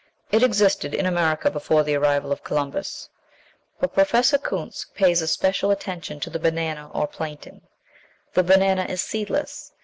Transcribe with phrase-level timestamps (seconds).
[0.31, 3.07] It existed in America before the arrival of Columbus.
[3.79, 7.61] But Professor Kuntze pays especial attention to the banana, or plantain.
[8.33, 9.73] The banana is seedless.